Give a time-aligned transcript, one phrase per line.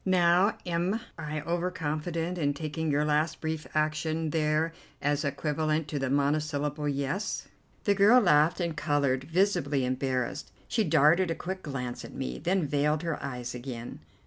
[0.03, 5.99] Now am I over confident in taking your last brief action there as equivalent to
[5.99, 7.45] the monosyllable 'Yes'?"
[7.83, 10.51] The girl laughed and coloured, visibly embarrassed.
[10.67, 13.99] She darted a quick glance at me, then veiled her eyes again.